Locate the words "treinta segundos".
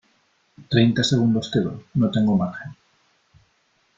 0.69-1.51